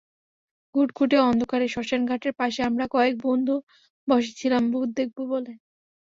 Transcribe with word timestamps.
ঘুটঘুটে 0.75 1.17
অন্ধকারে 1.21 1.65
শ্মশানঘাটের 1.67 2.33
পাশে 2.39 2.59
আমরা 2.63 2.85
কয়েক 2.91 3.15
বন্ধু 3.23 3.55
বসে 4.07 4.31
ছিলাম 4.39 4.63
ভূত 4.71 4.89
দেখব 4.97 5.17
বলে। 5.31 5.51